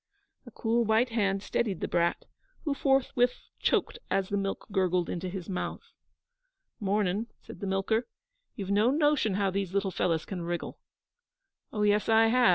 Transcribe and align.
A 0.47 0.49
cool 0.49 0.83
white 0.83 1.09
hand 1.09 1.43
steadied 1.43 1.79
the 1.79 1.87
brat, 1.87 2.25
who 2.63 2.73
forthwith 2.73 3.39
choked 3.59 3.99
as 4.09 4.29
the 4.29 4.35
milk 4.35 4.65
gurgled 4.71 5.11
into 5.11 5.29
his 5.29 5.47
mouth. 5.47 5.91
'Mornin',' 6.79 7.27
said 7.43 7.59
the 7.59 7.67
milker. 7.67 8.07
'You've 8.55 8.71
no 8.71 8.89
notion 8.89 9.35
how 9.35 9.51
these 9.51 9.75
little 9.75 9.91
fellows 9.91 10.25
can 10.25 10.41
wriggle.' 10.41 10.79
'Oh, 11.71 11.83
yes, 11.83 12.09
I 12.09 12.25
have.' 12.29 12.49